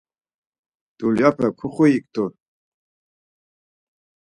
Dulyape 0.97 1.47
kuxuiktu. 1.59 2.23